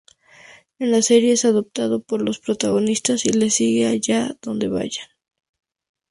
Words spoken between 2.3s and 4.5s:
protagonistas y les sigue allá